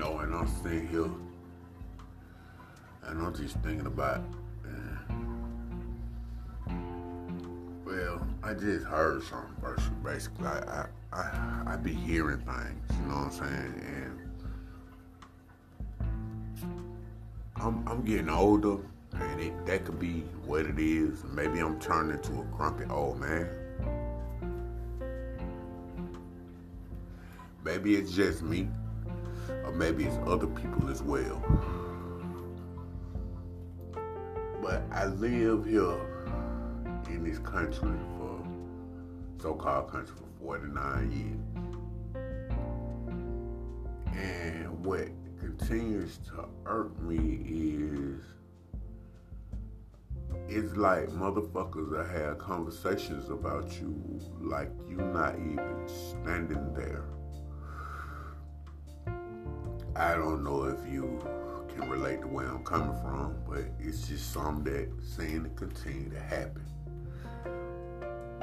[0.00, 1.10] know, and I'm sitting here
[3.04, 4.22] and I'm just thinking about,
[7.84, 9.54] well, I just heard something,
[10.02, 10.46] basically.
[10.46, 14.20] I, I, I, I be hearing things, you know what I'm saying?
[16.00, 16.08] And
[17.56, 18.78] I'm, I'm getting older,
[19.12, 21.24] and it, that could be what it is.
[21.24, 23.48] Maybe I'm turning into a grumpy old man.
[27.64, 28.68] Maybe it's just me,
[29.70, 31.42] or maybe it's other people as well.
[34.60, 36.00] But I live here
[37.08, 38.44] in this country for
[39.40, 41.36] so-called country for 49 years.
[44.14, 48.24] And what continues to irk me is
[50.48, 57.04] it's like motherfuckers that have conversations about you like you not even standing there.
[60.00, 61.20] I don't know if you
[61.74, 66.08] can relate to where I'm coming from, but it's just something that seemed to continue
[66.08, 66.64] to happen.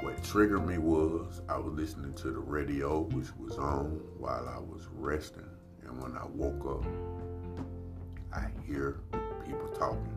[0.01, 4.59] What triggered me was I was listening to the radio, which was on while I
[4.59, 5.49] was resting,
[5.81, 6.85] and when I woke up,
[8.31, 8.99] I hear
[9.43, 10.13] people talking.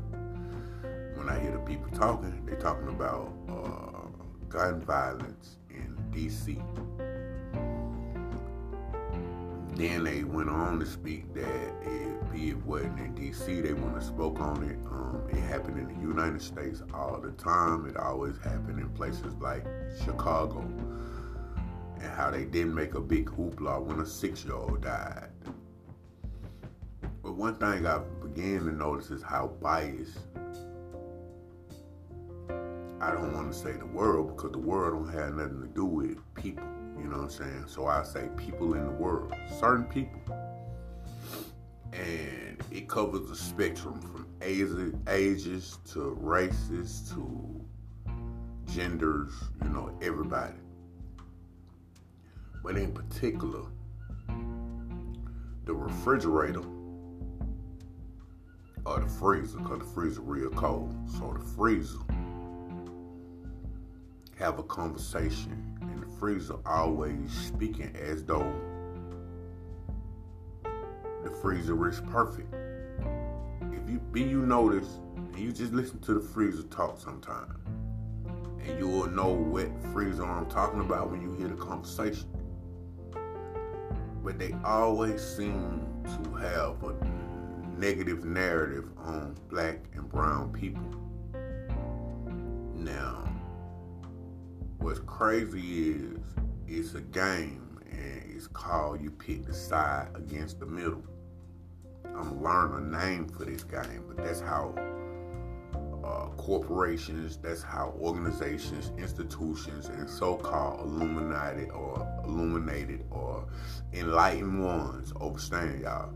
[1.15, 4.09] When I hear the people talking, they're talking about uh,
[4.51, 6.59] gun violence in D.C.
[9.81, 13.95] Then they went on to speak that it, be it wasn't in D.C., they wouldn't
[13.95, 14.77] have spoke on it.
[14.87, 17.87] Um, it happened in the United States all the time.
[17.87, 19.65] It always happened in places like
[20.05, 20.61] Chicago,
[21.99, 25.31] and how they didn't make a big hoopla when a six-year-old died.
[27.23, 30.19] But one thing I began to notice is how biased.
[33.01, 35.87] I don't want to say the world because the world don't have nothing to do
[35.87, 36.67] with people.
[37.01, 37.65] You know what I'm saying?
[37.67, 40.21] So I say people in the world, certain people.
[41.93, 47.65] And it covers the spectrum from ages, ages to races to
[48.67, 49.33] genders,
[49.65, 50.55] you know, everybody.
[52.63, 53.63] But in particular,
[55.65, 56.63] the refrigerator
[58.85, 60.95] or the freezer, because the freezer real cold.
[61.19, 61.99] So the freezer
[64.39, 65.79] have a conversation
[66.21, 68.53] freezer always speaking as though
[71.25, 72.55] the freezer is perfect.
[73.73, 77.57] If you be you notice, and you just listen to the freezer talk sometime,
[78.63, 82.29] and you will know what freezer I'm talking about when you hear the conversation.
[84.23, 86.95] But they always seem to have a
[87.79, 90.85] negative narrative on black and brown people.
[92.75, 93.30] Now,
[94.81, 96.19] What's crazy is
[96.67, 101.05] it's a game and it's called you pick the side against the middle.
[102.07, 104.75] I'm learning a name for this game, but that's how
[106.03, 113.47] uh, corporations, that's how organizations, institutions, and so-called illuminated or illuminated or
[113.93, 116.11] enlightened ones overstand y'all.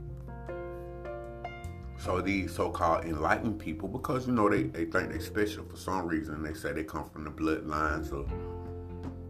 [1.96, 6.06] So these so-called enlightened people, because you know they, they think they're special for some
[6.06, 8.30] reason, they say they come from the bloodlines of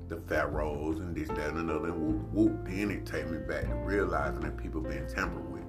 [0.08, 2.64] the pharaohs and this, that, and another, and whoop, whoop.
[2.66, 5.62] Then it take me back to realizing that people been tampered with.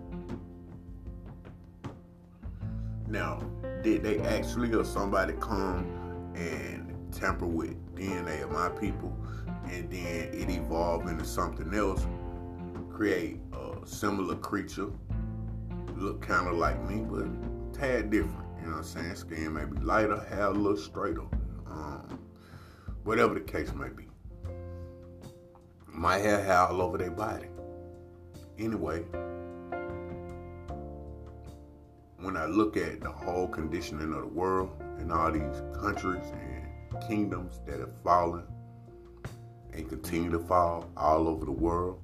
[3.08, 3.40] Now,
[3.84, 9.16] did they actually or somebody come and tamper with DNA of my people,
[9.66, 12.06] and then it evolved into something else,
[12.92, 14.90] create a similar creature,
[15.96, 18.46] look kind of like me, but tad different.
[18.60, 19.16] You know what I'm saying?
[19.16, 21.26] Skin may be lighter, hair a little straighter,
[21.68, 22.20] um,
[23.04, 24.06] whatever the case may be
[25.96, 27.48] my hair hair all over their body.
[28.60, 29.00] Anyway,
[32.20, 37.02] when I look at the whole conditioning of the world and all these countries and
[37.08, 38.44] kingdoms that have fallen
[39.74, 42.02] and continue to fall all over the world,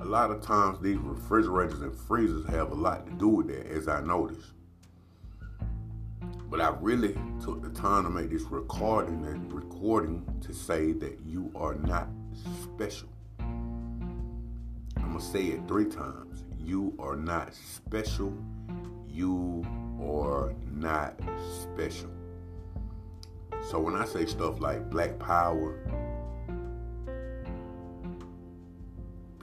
[0.00, 3.66] a lot of times these refrigerators and freezers have a lot to do with that,
[3.66, 4.52] as I noticed.
[6.50, 11.18] But I really took the time to make this recording and recording to say that
[11.26, 12.08] you are not
[12.62, 13.08] special.
[13.38, 16.44] I'm to say it three times.
[16.58, 18.32] You are not special.
[19.08, 19.64] You
[20.00, 21.20] are not
[21.62, 22.10] special.
[23.68, 25.80] So when I say stuff like black power,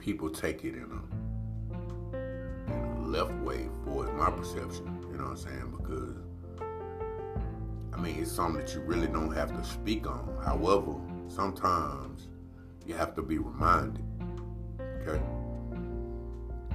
[0.06, 5.04] people take it in a, in a left way for my perception.
[5.10, 5.74] You know what I'm saying?
[5.76, 6.14] Because
[7.92, 10.38] I mean, it's something that you really don't have to speak on.
[10.44, 10.94] However,
[11.26, 12.28] sometimes
[12.86, 14.04] you have to be reminded.
[14.80, 15.20] Okay?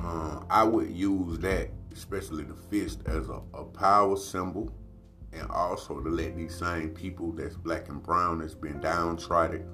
[0.04, 4.76] uh, I would use that, especially the fist, as a, a power symbol,
[5.32, 9.66] and also to let these same people that's black and brown that's been downtrodden,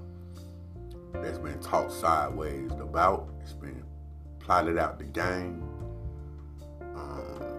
[1.21, 3.83] that's been taught sideways about, it's been
[4.39, 5.63] plotted out the game.
[6.81, 7.57] Um,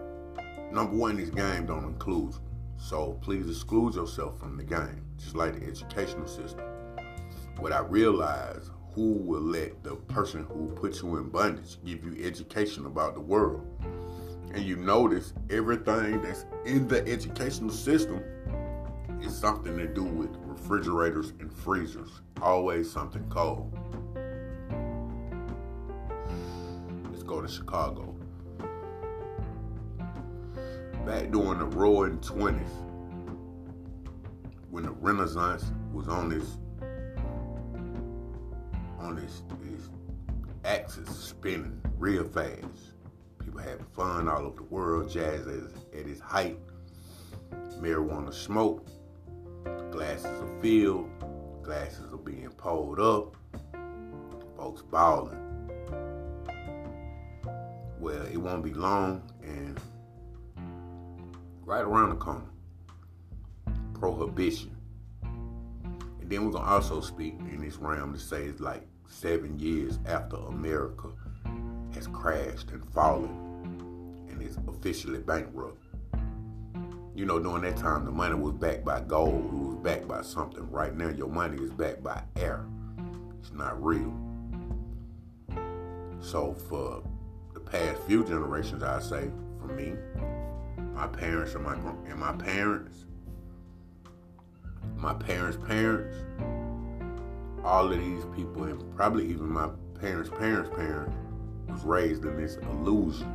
[0.73, 2.41] number one, this game don't include you.
[2.79, 6.65] So please exclude yourself from the game, just like the educational system.
[7.59, 12.25] What I realize who will let the person who puts you in bondage give you
[12.25, 13.67] education about the world.
[14.55, 18.23] And you notice everything that's in the educational system
[19.21, 22.09] is something to do with refrigerators and freezers.
[22.41, 23.77] Always something cold.
[27.11, 28.15] Let's go to Chicago.
[31.05, 32.69] Back during the roaring 20s,
[34.71, 36.59] when the Renaissance was on this
[39.01, 39.43] on this,
[40.65, 42.95] axis spinning real fast.
[43.39, 45.09] People having fun all over the world.
[45.09, 46.59] Jazz at its height.
[47.81, 48.87] Marijuana smoke.
[49.91, 51.09] Glasses are filled.
[51.63, 53.37] Glasses are being pulled up.
[54.57, 55.45] Folks balling.
[58.01, 59.79] Well, it won't be long, and
[61.65, 62.47] right around the corner,
[63.95, 64.77] prohibition.
[65.23, 69.99] And then we're gonna also speak in this realm to say it's like seven years
[70.07, 71.09] after America
[71.93, 75.83] has crashed and fallen and is officially bankrupt.
[77.19, 79.47] You know, during that time, the money was backed by gold.
[79.47, 80.71] It was backed by something.
[80.71, 82.65] Right now, your money is backed by air.
[83.41, 84.17] It's not real.
[86.21, 87.03] So, for
[87.55, 89.95] the past few generations, I say, for me,
[90.95, 91.75] my parents and my
[92.09, 93.05] and my parents,
[94.95, 96.15] my parents' parents,
[97.65, 101.17] all of these people, and probably even my parents' parents' parents,
[101.67, 103.35] was raised in this illusion.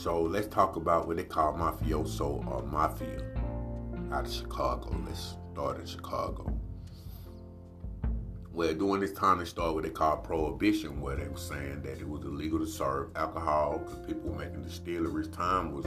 [0.00, 3.20] So let's talk about what they call mafioso or mafia
[4.12, 4.96] out of Chicago.
[5.04, 6.56] Let's start in Chicago.
[8.52, 11.98] Well, during this time, they started what they call prohibition, where they were saying that
[11.98, 15.26] it was illegal to serve alcohol because people were making distilleries.
[15.28, 15.86] Time was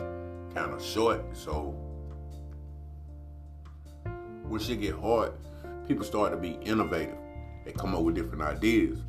[0.53, 1.73] kind of short, so
[4.43, 5.31] when shit get hard,
[5.87, 7.15] people start to be innovative.
[7.63, 8.99] They come up with different ideas.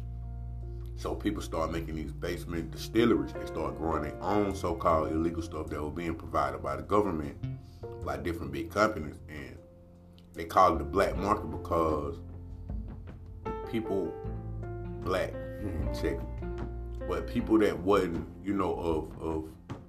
[0.96, 3.32] So people start making these basement distilleries.
[3.32, 7.36] They start growing their own so-called illegal stuff that was being provided by the government,
[8.04, 9.56] by different big companies, and
[10.34, 12.18] they call it the black market because
[13.70, 14.12] people,
[15.02, 15.32] black,
[16.00, 16.18] check,
[17.08, 19.48] but people that wasn't, you know, of of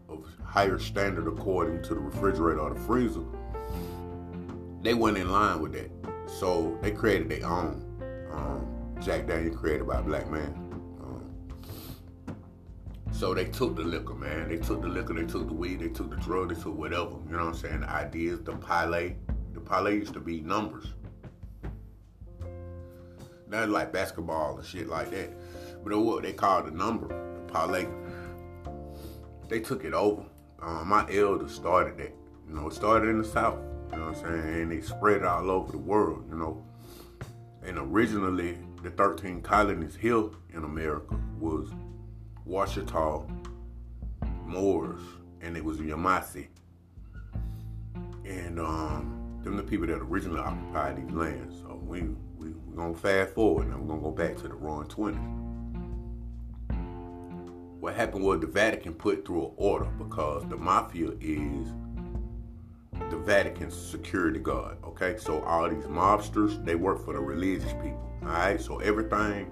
[0.10, 3.24] of higher standard according to the refrigerator or the freezer,
[4.82, 5.92] they weren't in line with that.
[6.28, 7.82] So they created their own.
[8.32, 8.68] Um,
[9.02, 10.63] Jack Daniel created by a black man.
[13.14, 14.50] So they took the liquor, man.
[14.50, 17.12] They took the liquor, they took the weed, they took the drug, they took whatever.
[17.30, 17.82] You know what I'm saying?
[17.82, 19.14] The ideas, the parlay.
[19.54, 20.88] The parlay used to be numbers.
[23.48, 25.30] Not like basketball and shit like that.
[25.84, 27.86] But what they called the number, the parlay.
[29.48, 30.26] They took it over.
[30.60, 32.16] Um, my elder started that.
[32.48, 33.60] You know, it started in the South.
[33.92, 34.62] You know what I'm saying?
[34.62, 36.66] And they spread it all over the world, you know.
[37.62, 41.70] And originally, the 13 colonies here in America was
[42.48, 43.28] Washitaw,
[44.46, 45.02] Moors,
[45.42, 46.48] and it was Yamasee.
[48.26, 51.60] And um, them the people that originally occupied these lands.
[51.60, 52.02] So we,
[52.38, 54.88] we, we're going to fast forward and we're going to go back to the roaring
[54.88, 55.40] 20s.
[57.80, 61.68] What happened was the Vatican put through an order because the mafia is
[63.10, 64.78] the Vatican's security guard.
[64.86, 68.10] Okay, so all these mobsters, they work for the religious people.
[68.22, 69.52] All right, so everything,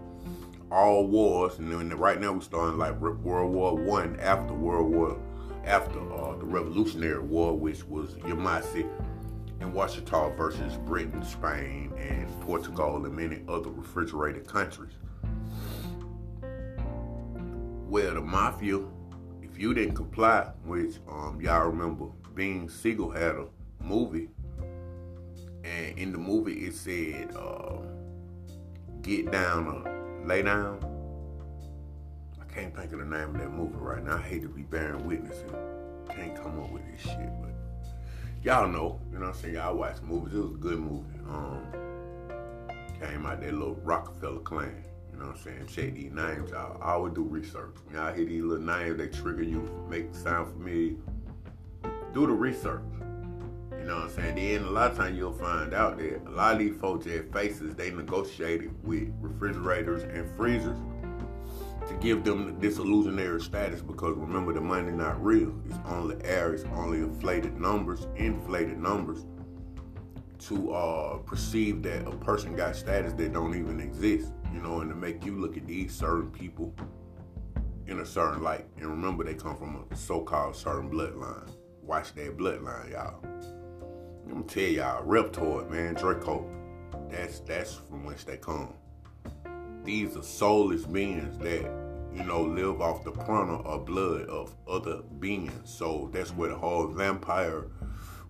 [0.72, 5.20] all wars, and then right now we're starting like World War One after World War,
[5.66, 8.90] after uh, the Revolutionary War, which was Yamasee
[9.60, 14.94] and Washitaw versus Britain, Spain, and Portugal, and many other refrigerated countries.
[17.88, 18.80] Where the mafia,
[19.42, 23.48] if you didn't comply, which um, y'all remember Beanie Sigel had a
[23.84, 24.30] movie,
[25.64, 27.82] and in the movie it said, uh,
[29.02, 30.80] "Get down or lay down."
[32.40, 34.18] I can't think of the name of that movie right now.
[34.18, 37.52] I hate to be bearing witness and can't come up with this shit, but
[38.44, 39.56] y'all know, you know what I'm saying?
[39.56, 40.34] Y'all watch movies.
[40.34, 41.20] It was a good movie.
[41.30, 41.62] Um,
[43.00, 44.84] came out that little Rockefeller clan.
[45.12, 45.68] You know what I'm saying?
[45.68, 46.80] Check these names out.
[46.82, 47.76] I always do research.
[47.94, 50.96] Y'all hear these little names, that trigger you, make sound familiar
[52.14, 52.82] do the research.
[53.82, 54.36] You know what I'm saying?
[54.36, 57.34] Then a lot of times you'll find out that a lot of these folks at
[57.34, 60.78] faces they negotiated with refrigerators and freezers
[61.88, 65.52] to give them this illusionary status because remember the money not real.
[65.66, 69.26] It's only air, it's only inflated numbers, inflated numbers
[70.42, 74.92] to uh, perceive that a person got status that don't even exist, you know, and
[74.92, 76.72] to make you look at these certain people
[77.88, 78.68] in a certain light.
[78.78, 81.50] And remember, they come from a so-called certain bloodline.
[81.82, 83.24] Watch that bloodline, y'all.
[84.32, 86.50] I'm gonna tell y'all, Reptoid, man, Draco.
[87.10, 88.74] That's that's from whence they come.
[89.84, 91.70] These are soulless beings that
[92.14, 95.52] you know live off the prana or blood of other beings.
[95.66, 97.66] So that's where the whole vampire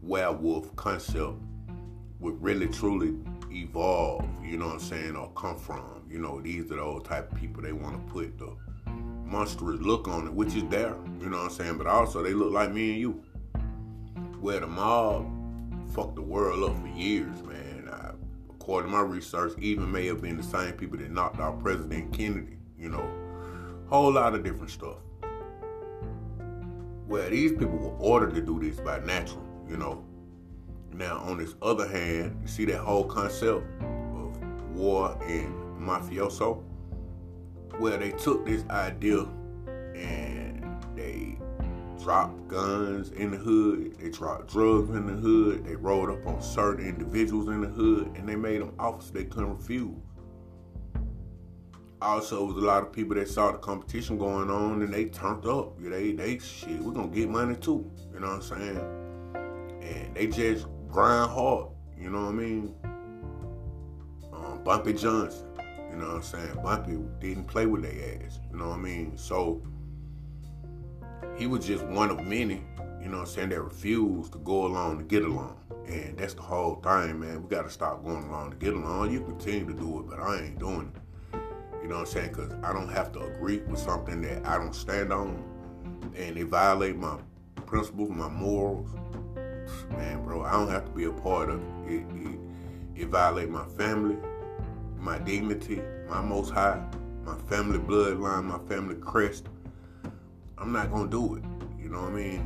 [0.01, 1.35] werewolf concept
[2.19, 3.13] would really truly
[3.51, 6.01] evolve, you know what I'm saying, or come from.
[6.09, 8.55] You know, these are those type of people they want to put the
[9.23, 12.33] monstrous look on it, which is there, you know what I'm saying, but also they
[12.33, 13.23] look like me and you.
[14.39, 15.40] Where the mob
[15.93, 17.89] fucked the world up for years, man.
[17.91, 18.11] I,
[18.49, 22.13] according to my research, even may have been the same people that knocked out President
[22.13, 23.07] Kennedy, you know.
[23.89, 24.97] Whole lot of different stuff.
[27.07, 30.05] Where these people were ordered to do this by natural, you know.
[30.93, 36.63] Now, on this other hand, you see that whole concept of war and mafioso,
[37.79, 39.25] where they took this idea
[39.95, 40.63] and
[40.95, 41.37] they
[42.01, 46.41] dropped guns in the hood, they dropped drugs in the hood, they rolled up on
[46.41, 49.95] certain individuals in the hood, and they made them offers they couldn't refuse.
[52.01, 55.05] Also, it was a lot of people that saw the competition going on and they
[55.05, 55.79] turned up.
[55.79, 57.91] They they shit, we're gonna get money too.
[58.11, 59.81] You know what I'm saying?
[59.83, 61.67] And they just grind hard.
[61.95, 62.73] You know what I mean?
[64.33, 65.45] Um, Bumpy Johnson.
[65.91, 66.55] You know what I'm saying?
[66.63, 68.39] Bumpy didn't play with their ass.
[68.51, 69.15] You know what I mean?
[69.15, 69.61] So
[71.41, 72.61] he was just one of many,
[73.01, 75.57] you know what I'm saying, that refused to go along to get along.
[75.87, 77.41] And that's the whole thing, man.
[77.41, 79.11] We got to stop going along to get along.
[79.11, 81.39] You continue to do it, but I ain't doing it.
[81.81, 82.29] You know what I'm saying?
[82.29, 85.43] Because I don't have to agree with something that I don't stand on
[86.15, 87.17] and it violate my
[87.65, 88.91] principles, my morals
[89.93, 91.93] man, bro, I don't have to be a part of it.
[91.93, 92.39] It, it,
[93.03, 94.17] it violate my family,
[94.99, 96.85] my dignity, my most high,
[97.25, 99.47] my family bloodline, my family crest.
[100.61, 101.43] I'm not gonna do it.
[101.81, 102.45] You know what I mean?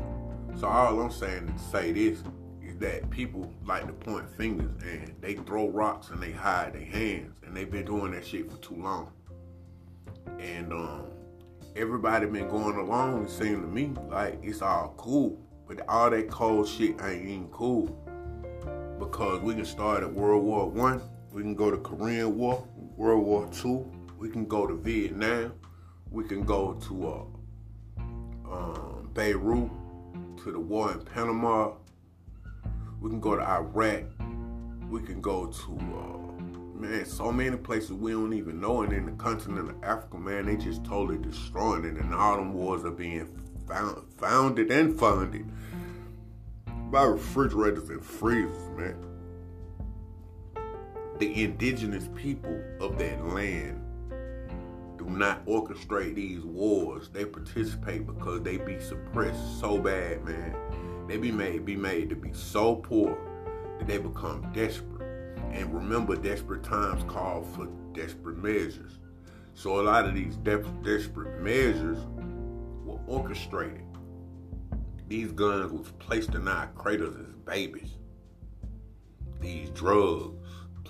[0.58, 2.24] So all I'm saying to say this
[2.64, 6.86] is that people like to point fingers and they throw rocks and they hide their
[6.86, 9.12] hands and they've been doing that shit for too long.
[10.40, 11.08] And um,
[11.76, 13.26] everybody been going along.
[13.26, 15.38] It seemed to me like it's all cool.
[15.68, 17.88] But all that cold shit ain't even cool.
[18.98, 21.02] Because we can start at World War One,
[21.34, 25.54] we can go to Korean War, World War Two, we can go to Vietnam,
[26.10, 27.35] we can go to uh,
[28.52, 29.70] um, Beirut,
[30.44, 31.72] to the war in Panama,
[33.02, 34.04] we can go to Iraq,
[34.90, 36.26] we can go to uh,
[36.76, 38.82] man, so many places we don't even know.
[38.84, 41.96] And in the continent of Africa, man, they just totally destroying it.
[41.96, 43.28] And all them wars are being
[43.68, 45.46] found, founded and funded
[46.92, 48.96] by refrigerators and freezers, man.
[51.20, 53.82] The indigenous people of that land
[55.16, 57.10] not orchestrate these wars.
[57.10, 60.56] They participate because they be suppressed so bad, man.
[61.08, 63.18] They be made be made to be so poor
[63.78, 65.02] that they become desperate.
[65.52, 69.00] And remember, desperate times call for desperate measures.
[69.54, 72.00] So a lot of these de- desperate measures
[72.84, 73.86] were orchestrated.
[75.08, 77.92] These guns was placed in our cradles as babies.
[79.40, 80.45] These drugs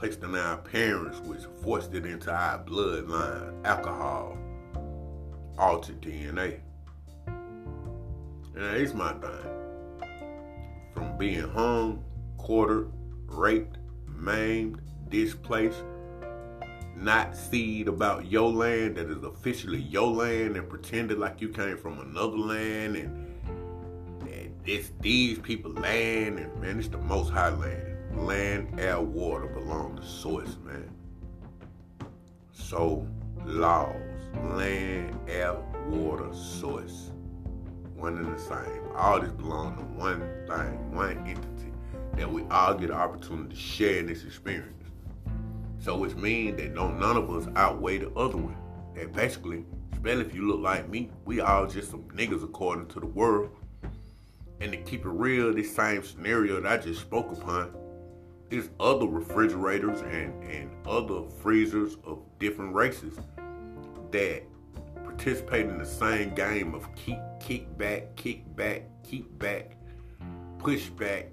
[0.05, 3.65] placed in our parents, which forced it into our bloodline.
[3.65, 4.37] Alcohol,
[5.57, 6.59] altered DNA.
[7.25, 10.11] And it's my thing.
[10.93, 12.05] From being hung,
[12.37, 12.91] quartered,
[13.25, 15.83] raped, maimed, displaced,
[16.95, 21.77] not seed about your land that is officially your land and pretended like you came
[21.77, 23.41] from another land and,
[24.29, 29.47] and it's these people land and man it's the most high land land air water
[29.47, 30.89] belong to source man
[32.51, 33.07] so
[33.45, 33.95] laws
[34.51, 35.55] land air
[35.87, 37.11] water source
[37.95, 41.71] one and the same all this belong to one thing one entity
[42.15, 44.75] that we all get an opportunity to share in this experience
[45.85, 48.57] so which means that don't none of us outweigh the other one.
[48.95, 52.99] That basically, especially if you look like me, we all just some niggas according to
[52.99, 53.51] the world.
[54.61, 57.71] And to keep it real, this same scenario that I just spoke upon,
[58.55, 63.17] there's other refrigerators and, and other freezers of different races
[64.11, 64.43] that
[65.03, 69.75] participate in the same game of keep kick back, kick back, keep back,
[70.57, 71.27] push back,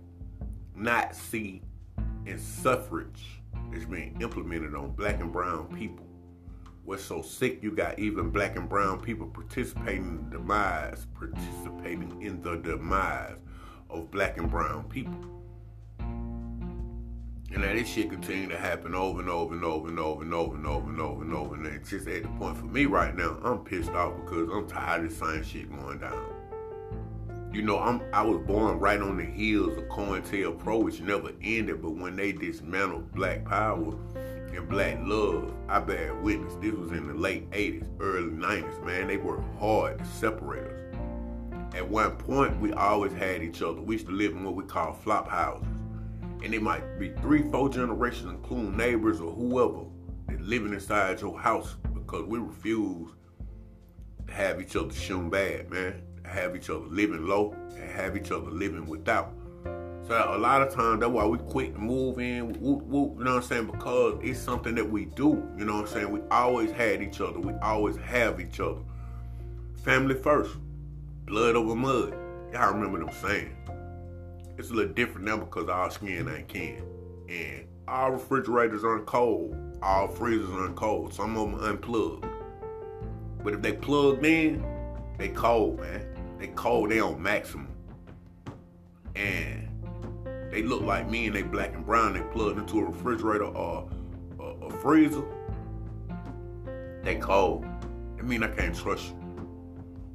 [0.74, 1.62] not see,
[2.26, 3.40] and suffrage
[3.72, 6.06] is being implemented on black and brown people
[6.84, 7.62] What's so sick?
[7.62, 13.36] You got even black and brown people participating in the demise, participating in the demise
[13.88, 15.41] of black and brown people.
[17.54, 20.32] And that this shit continue to happen over and over and over and over and
[20.32, 21.54] over and over and over and over.
[21.54, 24.66] And it's just at the point for me right now, I'm pissed off because I'm
[24.66, 26.32] tired of the same shit going down.
[27.52, 31.82] You know, I'm I was born right on the heels of COINTELPRO, which never ended,
[31.82, 36.54] but when they dismantled Black Power and Black Love, I bear witness.
[36.54, 39.08] This was in the late 80s, early 90s, man.
[39.08, 40.94] They worked hard to separate us.
[41.74, 43.82] At one point, we always had each other.
[43.82, 45.68] We used to live in what we call flop houses
[46.42, 49.84] and it might be three, four generations, including neighbors or whoever,
[50.28, 53.10] that living inside your house because we refuse
[54.26, 56.02] to have each other shown bad, man.
[56.24, 59.32] To have each other living low and have each other living without.
[60.08, 61.86] So a lot of times that's why we quit in,
[62.60, 63.66] whoop, whoop, you know what I'm saying?
[63.66, 66.10] Because it's something that we do, you know what I'm saying?
[66.10, 67.38] We always had each other.
[67.38, 68.80] We always have each other.
[69.84, 70.56] Family first.
[71.24, 72.14] Blood over mud.
[72.52, 73.56] Y'all remember them saying.
[74.58, 76.82] It's a little different now because our skin ain't can.
[77.28, 79.56] And our refrigerators aren't cold.
[79.82, 81.14] Our freezers aren't cold.
[81.14, 82.26] Some of them unplugged.
[83.42, 84.64] But if they plugged in,
[85.18, 86.06] they cold, man.
[86.38, 87.68] They cold, they on maximum.
[89.14, 89.68] And
[90.50, 92.12] they look like me and they black and brown.
[92.12, 93.88] They plugged into a refrigerator or
[94.38, 95.24] a, a freezer.
[97.02, 97.64] They cold.
[98.18, 99.21] I mean I can't trust you.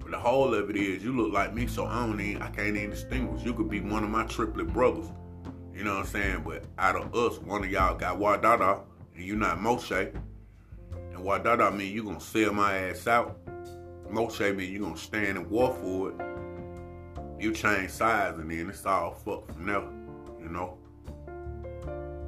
[0.09, 2.75] The whole of it is, you look like me, so I don't even, I can't
[2.77, 3.43] even distinguish.
[3.43, 5.07] You could be one of my triplet brothers.
[5.73, 6.43] You know what I'm saying?
[6.45, 8.81] But out of us, one of y'all got Wadada,
[9.15, 10.13] and you not Moshe.
[10.91, 13.37] And Wadada mean you gonna sell my ass out.
[14.09, 16.15] Moshe mean you gonna stand and war for it.
[17.39, 19.83] You change sides and then it's all fucked from there,
[20.41, 20.77] you know?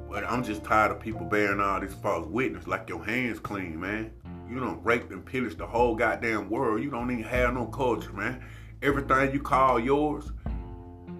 [0.08, 3.80] But I'm just tired of people bearing all this false witness like your hands clean,
[3.80, 4.12] man.
[4.50, 6.82] You don't rape and pillage the whole goddamn world.
[6.82, 8.42] You don't even have no culture, man.
[8.82, 10.32] Everything you call yours,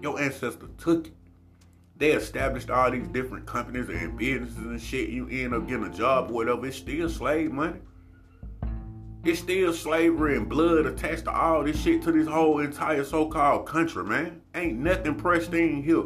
[0.01, 1.13] your ancestors took it.
[1.95, 5.09] They established all these different companies and businesses and shit.
[5.09, 6.65] You end up getting a job or whatever.
[6.65, 7.79] It's still slave money.
[9.23, 13.67] It's still slavery and blood attached to all this shit to this whole entire so-called
[13.67, 14.41] country, man.
[14.55, 16.05] Ain't nothing pristine here.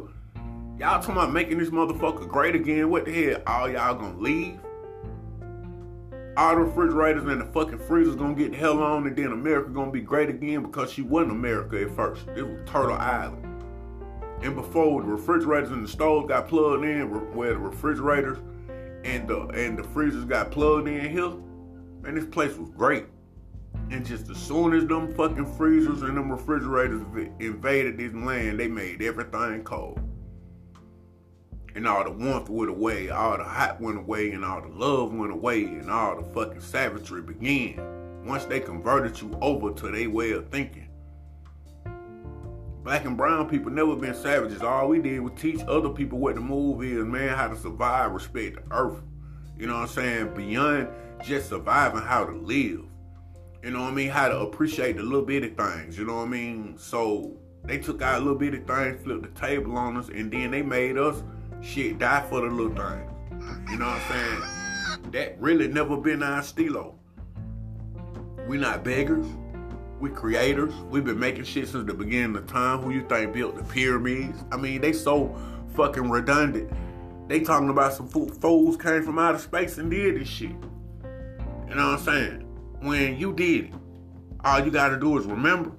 [0.77, 2.89] Y'all talking about making this motherfucker great again.
[2.89, 3.41] What the hell?
[3.47, 4.59] All y'all gonna leave?
[6.37, 9.69] All the refrigerators and the fucking freezers gonna get the hell on, and then America
[9.69, 12.27] gonna be great again because she wasn't America at first.
[12.35, 13.43] It was Turtle Island.
[14.41, 18.37] And before the refrigerators and the stoves got plugged in, where the refrigerators
[19.03, 21.31] and the and the freezers got plugged in here,
[22.01, 23.05] man, this place was great.
[23.91, 27.01] And just as soon as them fucking freezers and them refrigerators
[27.39, 29.99] invaded this land, they made everything cold
[31.75, 35.13] and all the warmth went away, all the hot went away, and all the love
[35.13, 38.23] went away, and all the fucking savagery began.
[38.25, 40.87] Once they converted you over to their way of thinking.
[42.83, 44.61] Black and brown people never been savages.
[44.61, 48.11] All we did was teach other people what the move is, man, how to survive,
[48.11, 49.01] respect the earth.
[49.57, 50.33] You know what I'm saying?
[50.33, 50.89] Beyond
[51.23, 52.85] just surviving, how to live.
[53.63, 54.09] You know what I mean?
[54.09, 55.97] How to appreciate the little bitty things.
[55.97, 56.75] You know what I mean?
[56.77, 60.61] So they took our little bitty things, flipped the table on us, and then they
[60.61, 61.23] made us
[61.61, 63.11] Shit, die for the little things.
[63.69, 65.11] You know what I'm saying?
[65.11, 66.95] That really never been our stilo.
[68.47, 69.25] We not beggars.
[69.99, 70.73] We creators.
[70.89, 72.79] We've been making shit since the beginning of time.
[72.79, 74.43] Who you think built the pyramids?
[74.51, 75.35] I mean, they so
[75.75, 76.71] fucking redundant.
[77.27, 80.49] They talking about some fools came from outer space and did this shit.
[80.49, 82.41] You know what I'm saying?
[82.81, 83.73] When you did it,
[84.43, 85.71] all you gotta do is remember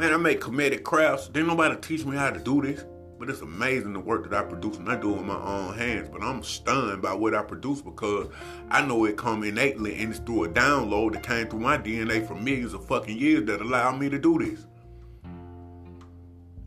[0.00, 1.28] Man, I make comedic crafts.
[1.28, 2.86] Didn't nobody teach me how to do this.
[3.18, 5.76] But it's amazing the work that I produce and I do it with my own
[5.76, 6.08] hands.
[6.10, 8.28] But I'm stunned by what I produce because
[8.70, 12.26] I know it come innately and it's through a download that came through my DNA
[12.26, 14.66] for millions of fucking years that allowed me to do this.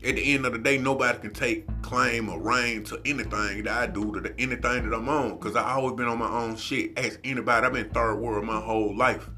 [0.08, 3.76] At the end of the day, nobody can take claim or reign to anything that
[3.76, 6.54] I do, to the, anything that I'm on, because I always been on my own
[6.54, 6.96] shit.
[6.96, 9.28] Ask anybody, I've been third world my whole life.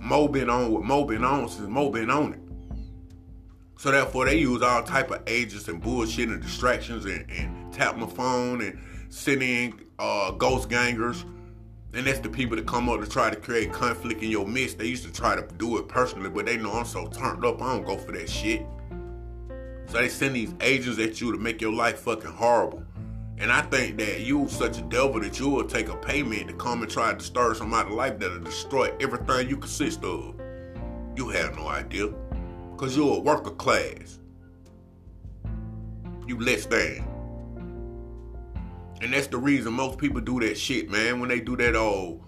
[0.00, 2.40] Mo been on what Mo been on since Mo been on it.
[3.78, 7.96] So therefore, they use all type of agents and bullshit and distractions and, and tap
[7.96, 8.78] my phone and
[9.10, 11.24] send in uh, ghost gangers.
[11.92, 14.78] And that's the people that come up to try to create conflict in your midst.
[14.78, 17.62] They used to try to do it personally, but they know I'm so turned up,
[17.62, 18.66] I don't go for that shit.
[19.86, 22.82] So they send these agents at you to make your life fucking horrible.
[23.38, 26.54] And I think that you such a devil that you will take a payment to
[26.54, 30.34] come and try to stir somebody's life that'll destroy everything you consist of.
[31.16, 32.12] You have no idea.
[32.76, 34.18] Because you're a worker class.
[36.26, 37.06] You less than.
[39.00, 41.18] And that's the reason most people do that shit, man.
[41.18, 42.22] When they do that old,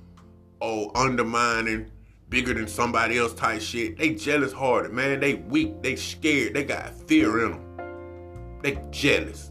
[0.62, 1.90] old undermining,
[2.30, 5.20] bigger than somebody else type shit, they jealous hearted, man.
[5.20, 8.60] They weak, they scared, they got fear in them.
[8.62, 9.50] They jealous.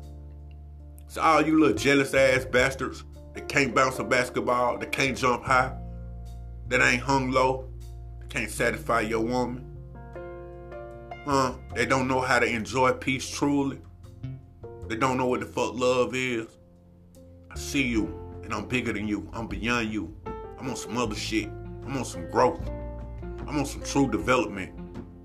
[1.07, 3.03] So all you little jealous ass bastards
[3.35, 5.77] that can't bounce a basketball, that can't jump high,
[6.69, 7.69] that ain't hung low,
[8.29, 9.66] can't satisfy your woman.
[11.27, 11.55] Huh?
[11.75, 13.81] They don't know how to enjoy peace truly.
[14.87, 16.47] They don't know what the fuck love is.
[17.51, 18.05] I see you,
[18.43, 19.29] and I'm bigger than you.
[19.33, 20.15] I'm beyond you.
[20.57, 21.49] I'm on some other shit.
[21.85, 22.65] I'm on some growth.
[23.45, 24.71] I'm on some true development,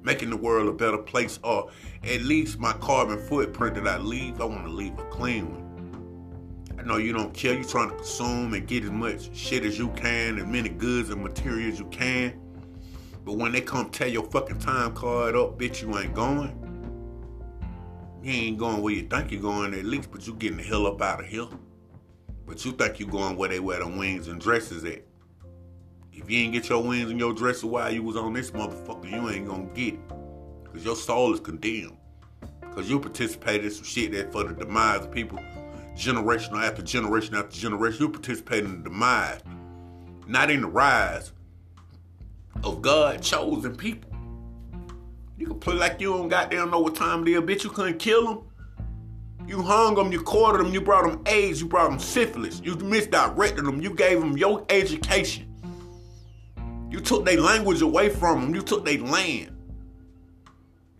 [0.03, 1.71] making the world a better place, or
[2.03, 6.75] at least my carbon footprint that I leave, I want to leave a clean one.
[6.81, 7.55] I know you don't care.
[7.55, 11.11] You're trying to consume and get as much shit as you can, as many goods
[11.11, 12.42] and materials you can.
[13.25, 16.59] But when they come tear your fucking time card up, bitch, you ain't going.
[18.23, 20.87] You ain't going where you think you're going at least, but you getting the hell
[20.87, 21.47] up out of here.
[22.47, 25.05] But you think you're going where they wear the wings and dresses at.
[26.13, 29.11] If you ain't get your wings and your dresses while you was on this motherfucker,
[29.11, 30.01] you ain't gonna get it.
[30.73, 31.97] Cause your soul is condemned.
[32.75, 35.39] Cause you participated in some shit that for the demise of people,
[35.97, 39.41] generation after generation after generation, you participated in the demise,
[40.27, 41.33] not in the rise
[42.65, 44.11] of God chosen people.
[45.39, 47.65] You can play like you don't goddamn know what time it is, bitch.
[47.65, 48.39] You couldn't kill them.
[49.47, 52.77] You hung them, you quartered them, you brought them AIDS, you brought them syphilis, you
[52.77, 55.49] misdirected them, you gave them your education.
[56.91, 59.51] You took their language away from them, you took their land.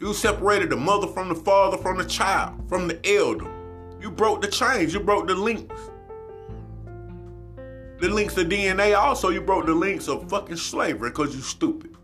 [0.01, 3.49] You separated the mother from the father, from the child, from the elder.
[4.01, 5.92] You broke the chains, you broke the links.
[8.03, 11.97] The links of DNA also, you broke the links of fucking slavery because you stupid.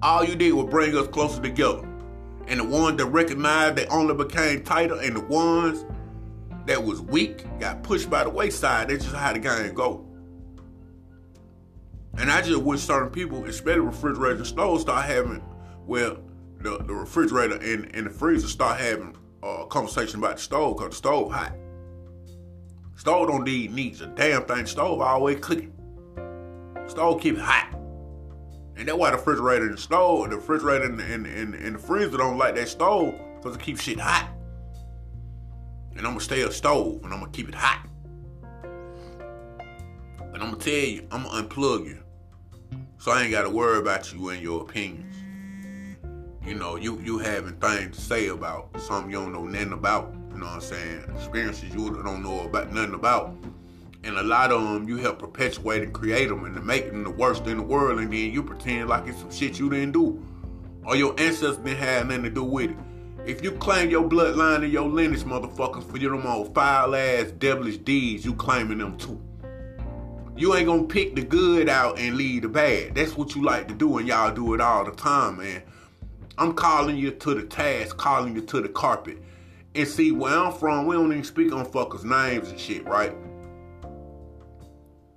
[0.00, 1.86] All you did was bring us closer together.
[2.46, 5.84] And the ones that recognized they only became tighter, and the ones
[6.64, 8.88] that was weak got pushed by the wayside.
[8.88, 10.06] That's just how the game go.
[12.16, 15.42] And I just wish certain people, especially refrigerator and stove, start having,
[15.86, 16.16] well,
[16.60, 20.92] the, the refrigerator and, and the freezer start having a conversation about the stove because
[20.92, 21.52] the stove hot.
[23.06, 24.66] Stove don't need needs a damn thing.
[24.66, 25.72] Stove always cooking.
[26.88, 27.72] Stove keep it hot.
[28.76, 31.78] And that's why the refrigerator and the stove, the refrigerator and, and, and, and the
[31.78, 34.28] freezer don't like that stove because it keeps shit hot.
[35.92, 37.86] And I'm gonna stay a stove and I'm gonna keep it hot.
[38.64, 42.02] And I'm gonna tell you, I'm gonna unplug you.
[42.98, 45.14] So I ain't gotta worry about you and your opinions.
[46.44, 50.12] You know, you you having things to say about something you don't know nothing about.
[50.36, 51.04] You know what I'm saying?
[51.14, 53.34] Experiences you don't know about nothing about.
[54.04, 57.04] And a lot of them you help perpetuate and create them and to make them
[57.04, 59.92] the worst in the world, and then you pretend like it's some shit you didn't
[59.92, 60.22] do,
[60.84, 62.76] or your ancestors didn't have nothing to do with it.
[63.24, 67.30] If you claim your bloodline and your lineage, motherfuckers, for your them old foul ass
[67.38, 69.18] devilish deeds, you claiming them too.
[70.36, 72.94] You ain't gonna pick the good out and leave the bad.
[72.94, 75.62] That's what you like to do, and y'all do it all the time, man.
[76.36, 79.16] I'm calling you to the task, calling you to the carpet.
[79.76, 83.14] And see, where I'm from, we don't even speak on fuckers' names and shit, right?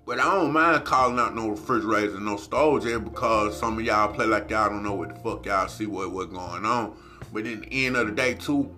[0.05, 3.85] But I don't mind calling out no refrigerators and no stoves there because some of
[3.85, 6.97] y'all play like y'all don't know what the fuck y'all see what what's going on.
[7.31, 8.75] But in the end of the day, too,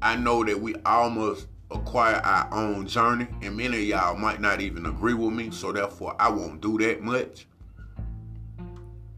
[0.00, 4.60] I know that we almost acquire our own journey, and many of y'all might not
[4.60, 7.46] even agree with me, so therefore I won't do that much.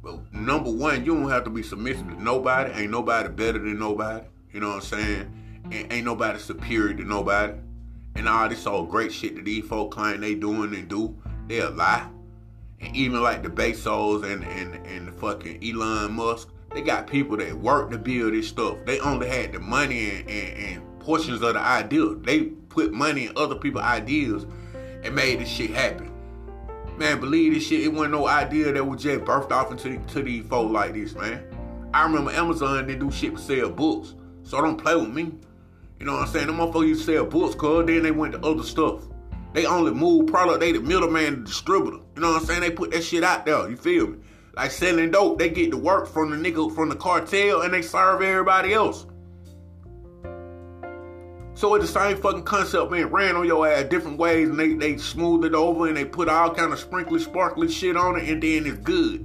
[0.03, 2.73] But number one, you don't have to be submissive to nobody.
[2.73, 4.27] Ain't nobody better than nobody.
[4.53, 5.44] You know what I'm saying?
[5.75, 7.55] And ain't nobody superior to nobody.
[8.15, 11.17] And all this all great shit that these folk claim they doing and do
[11.49, 12.09] they a lie.
[12.81, 17.37] And even like the Bezos and, and, and the fucking Elon Musk, they got people
[17.39, 18.79] that work to build this stuff.
[18.85, 22.15] They only had the money and, and, and portions of the idea.
[22.15, 24.47] They put money in other people's ideas
[25.03, 26.11] and made this shit happen.
[26.97, 30.23] Man, believe this shit, it wasn't no idea that was just birthed off into to
[30.23, 31.45] these folks like this, man.
[31.93, 34.15] I remember Amazon didn't do shit but sell books.
[34.43, 35.33] So don't play with me.
[36.05, 36.47] You know what I'm saying?
[36.49, 39.05] The motherfuckers used to sell books, cuz then they went to other stuff.
[39.55, 40.61] They only move product.
[40.61, 41.97] They the middleman, the distributor.
[42.15, 42.61] You know what I'm saying?
[42.61, 43.71] They put that shit out there.
[43.71, 44.19] You feel me?
[44.55, 47.81] Like selling dope, they get the work from the nigga from the cartel and they
[47.81, 49.07] serve everybody else.
[51.55, 54.75] So it's the same fucking concept being ran on your ass different ways and they,
[54.75, 58.29] they smooth it over and they put all kind of sprinkly sparkly shit on it
[58.29, 59.25] and then it's good.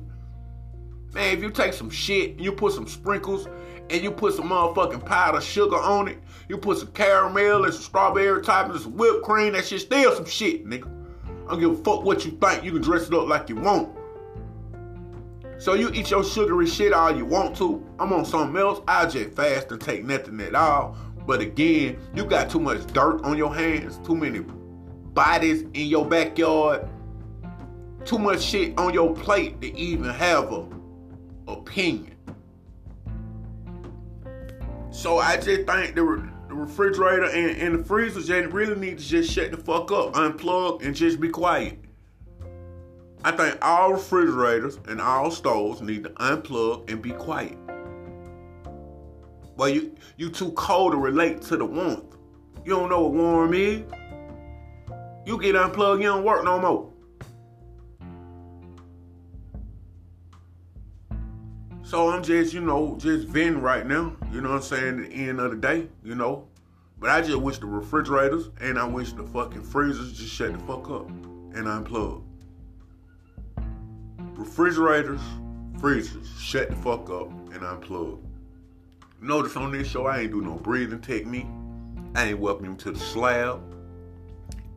[1.13, 3.47] Man, if you take some shit you put some sprinkles
[3.89, 7.83] and you put some motherfucking powdered sugar on it, you put some caramel and some
[7.83, 10.87] strawberry toppings and some whipped cream, that shit still some shit, nigga.
[11.47, 12.63] I don't give a fuck what you think.
[12.63, 13.95] You can dress it up like you want.
[15.57, 17.83] So you eat your sugary shit all you want to.
[17.99, 18.81] I'm on something else.
[18.87, 20.95] I just fast and take nothing at all.
[21.25, 26.05] But again, you got too much dirt on your hands, too many bodies in your
[26.05, 26.87] backyard.
[28.05, 30.78] Too much shit on your plate to even have a
[31.53, 32.15] opinion.
[34.91, 39.05] So I just think the, the refrigerator and, and the freezer just really need to
[39.05, 41.77] just shut the fuck up, unplug, and just be quiet.
[43.23, 47.57] I think all refrigerators and all stoves need to unplug and be quiet.
[49.57, 52.15] Well, you you too cold to relate to the warmth.
[52.65, 53.83] You don't know what warm is.
[55.25, 56.88] You get unplugged, you don't work no more.
[61.89, 64.15] So I'm just, you know, just venting right now.
[64.31, 65.03] You know what I'm saying?
[65.05, 66.47] At the end of the day, you know.
[66.99, 70.59] But I just wish the refrigerators and I wish the fucking freezers just shut the
[70.65, 72.21] fuck up and unplug.
[74.35, 75.19] Refrigerators,
[75.79, 78.19] freezers, shut the fuck up and unplug.
[79.19, 81.47] Notice on this show, I ain't do no breathing technique.
[82.13, 83.63] I ain't welcome to the slab.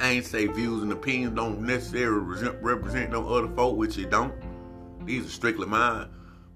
[0.01, 4.33] I ain't say views and opinions don't necessarily represent no other folk, which it don't.
[5.05, 6.09] These are strictly mine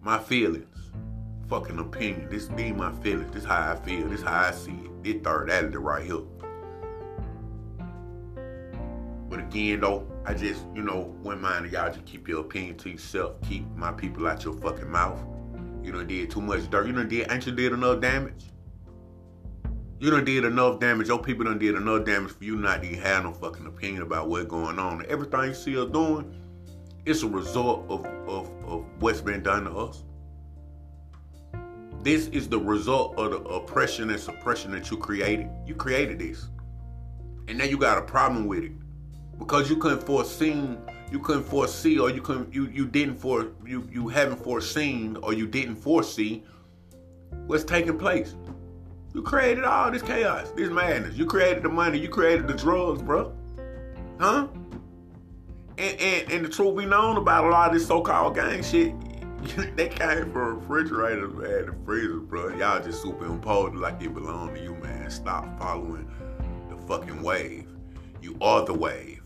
[0.06, 0.92] my feelings.
[1.48, 2.28] Fucking opinion.
[2.30, 3.32] This be my feelings.
[3.32, 4.08] This how I feel.
[4.08, 5.02] This how I see it.
[5.02, 6.22] This third attitude right here.
[9.28, 12.90] But again though, I just, you know, wouldn't mind y'all just keep your opinion to
[12.90, 13.34] yourself.
[13.48, 15.20] Keep my people out your fucking mouth.
[15.82, 16.86] You done did too much dirt.
[16.86, 18.44] You done did ain't you did enough damage?
[19.98, 21.08] You done did enough damage.
[21.08, 24.28] Your people done did enough damage for you not to have no fucking opinion about
[24.28, 25.04] what's going on.
[25.08, 26.32] Everything you see us doing,
[27.04, 30.02] it's a result of, of, of what's been done to us.
[32.02, 35.48] This is the result of the oppression and suppression that you created.
[35.66, 36.48] You created this.
[37.48, 38.72] And now you got a problem with it.
[39.38, 40.76] Because you couldn't foresee,
[41.10, 45.32] you couldn't foresee or you couldn't you you didn't for you you haven't foreseen or
[45.32, 46.44] you didn't foresee
[47.46, 48.34] what's taking place.
[49.14, 51.16] You created all this chaos, this madness.
[51.16, 53.32] You created the money, you created the drugs, bro.
[54.20, 54.48] Huh?
[55.78, 58.94] And, and, and the truth be known about a lot of this so-called gang shit,
[59.76, 62.48] they came from refrigerators, man, and freezers, bro.
[62.56, 65.10] Y'all just superimposed like it belong to you, man.
[65.10, 66.10] Stop following
[66.70, 67.66] the fucking wave.
[68.22, 69.22] You are the wave.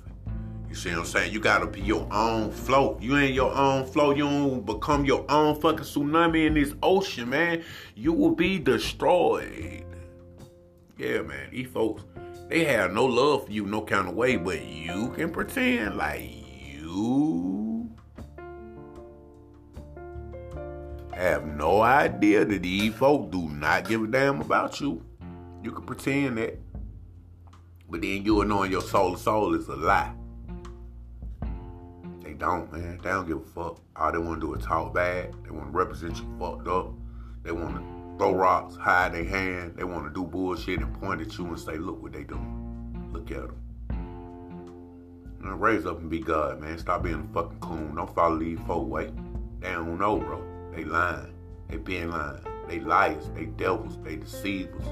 [0.68, 1.32] You see what I'm saying?
[1.32, 3.00] You gotta be your own float.
[3.00, 4.16] You ain't your own float.
[4.16, 7.64] You don't become your own fucking tsunami in this ocean, man.
[7.94, 9.84] You will be destroyed.
[10.96, 11.48] Yeah, man.
[11.50, 12.04] These folks,
[12.48, 16.39] they have no love for you, no kind of way, but you can pretend like
[16.90, 17.90] you
[21.12, 25.04] have no idea that these folk do not give a damn about you.
[25.62, 26.58] You can pretend that.
[27.88, 30.12] But then you know in your soul soul is a lie.
[32.22, 32.98] They don't, man.
[33.02, 33.80] They don't give a fuck.
[33.96, 35.34] All they want to do is talk bad.
[35.44, 36.92] They want to represent you fucked up.
[37.42, 39.74] They want to throw rocks, hide their hand.
[39.76, 43.10] They want to do bullshit and point at you and say, look what they doing.
[43.12, 43.69] Look at them.
[45.40, 46.78] Man, raise up and be God, man.
[46.78, 47.94] Stop being a fucking coon.
[47.94, 49.10] Don't follow these folk way.
[49.60, 50.44] They don't know, bro.
[50.74, 51.32] They lying.
[51.68, 52.44] They being lying.
[52.68, 53.30] They liars.
[53.34, 53.96] They devils.
[54.04, 54.84] They deceivers.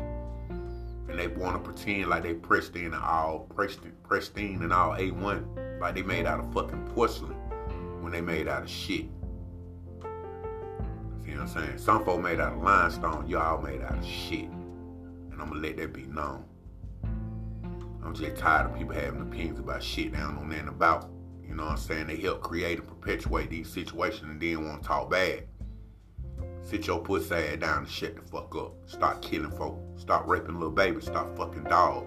[1.08, 5.80] And they want to pretend like they pristine and all pristine, pristine and all A1.
[5.80, 7.36] Like they made out of fucking porcelain
[8.02, 9.06] when they made out of shit.
[11.24, 11.78] See what I'm saying?
[11.78, 13.28] Some folk made out of limestone.
[13.28, 14.48] Y'all made out of shit.
[14.48, 16.44] And I'm going to let that be known.
[18.08, 21.10] I'm just tired of people having opinions about shit they don't know nothing about.
[21.46, 22.06] You know what I'm saying?
[22.06, 25.44] They help create and perpetuate these situations and then want to talk bad.
[26.62, 28.72] Sit your pussy ass down and shut the fuck up.
[28.86, 29.78] Stop killing folk.
[29.98, 31.04] Stop raping little babies.
[31.04, 32.06] Stop fucking dogs.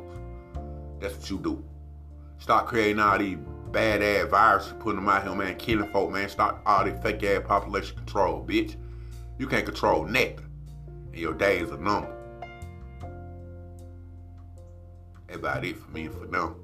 [0.99, 1.63] That's what you do.
[2.39, 3.37] Stop creating all these
[3.71, 6.29] bad ass viruses, putting them out here, man, killing folk, man.
[6.29, 8.75] Stop all this fake ass population control, bitch.
[9.37, 10.47] You can't control nothing.
[11.11, 12.20] And your days are numbered.
[15.34, 16.56] About it for me for them.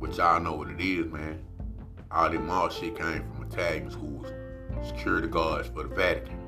[0.00, 1.44] But y'all know what it is, man.
[2.10, 4.32] All this mall shit came from Italians who was
[4.88, 6.38] security guards for the Vatican.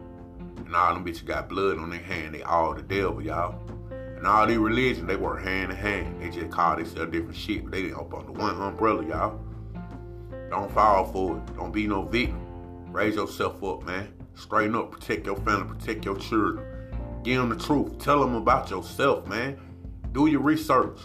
[0.57, 2.35] And all them bitches got blood on their hand.
[2.35, 3.61] They all the devil, y'all.
[3.90, 6.22] And all these religions, they work hand in hand.
[6.22, 9.40] They just call themselves different shit, but they didn't up under one umbrella, y'all.
[10.48, 11.57] Don't fall for it.
[11.57, 12.40] Don't be no victim.
[12.92, 14.12] Raise yourself up, man.
[14.35, 14.92] Straighten up.
[14.92, 15.77] Protect your family.
[15.77, 16.64] Protect your children.
[17.22, 17.98] Give them the truth.
[17.98, 19.58] Tell them about yourself, man.
[20.12, 20.98] Do your research.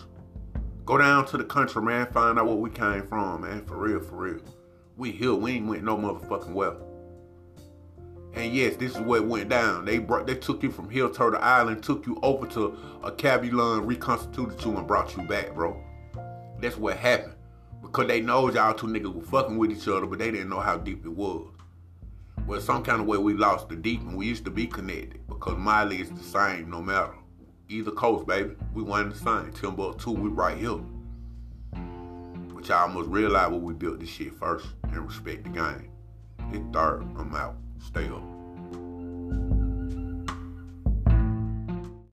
[0.86, 2.08] Go down to the country, man.
[2.12, 3.66] Find out where we came from, man.
[3.66, 4.42] For real, for real.
[4.96, 5.36] We here.
[5.36, 6.78] We ain't went no motherfucking well.
[8.34, 9.86] And yes, this is what went down.
[9.86, 13.86] They brought, they took you from Hill Turtle Island, took you over to a Cabulon,
[13.86, 15.82] reconstituted you, and brought you back, bro.
[16.60, 17.34] That's what happened.
[17.82, 20.60] Because they know y'all two niggas were fucking with each other, but they didn't know
[20.60, 21.48] how deep it was.
[22.48, 25.20] Well, some kind of way we lost the deep and we used to be connected
[25.28, 27.14] because Miley is the same no matter
[27.70, 28.56] either coast, baby.
[28.74, 29.52] We one the same.
[29.52, 30.80] Timbuktu, we right here.
[32.54, 35.92] But y'all must realize what we built this shit first and respect the game.
[36.52, 37.02] It's third.
[37.18, 37.58] I'm out.
[37.80, 38.37] Stay up.